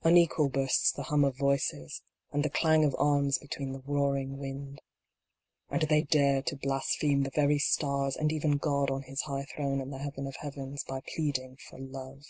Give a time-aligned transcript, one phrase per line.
[0.00, 2.00] Unequal bursts the hum of voices,
[2.32, 4.80] and the clang of arms between the roaring wind.
[5.68, 9.82] And they dare to blaspheme the very stars, and even God on His high throne
[9.82, 12.24] in the Heaven of Heavens, by pleading for Love.